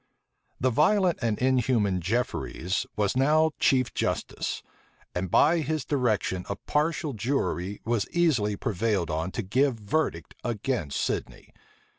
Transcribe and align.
The 0.59 0.71
violent 0.71 1.19
and 1.21 1.37
inhuman 1.37 2.01
Jefferies 2.01 2.87
was 2.95 3.15
now 3.15 3.51
chief 3.59 3.93
justice; 3.93 4.63
and 5.13 5.29
by 5.29 5.59
his 5.59 5.85
direction 5.85 6.43
a 6.49 6.55
partial 6.55 7.13
jury 7.13 7.81
was 7.85 8.07
easily 8.09 8.55
prevailed 8.55 9.11
on 9.11 9.29
to 9.33 9.43
give 9.43 9.75
verdict 9.75 10.33
against 10.43 10.99
Sidney. 10.99 11.53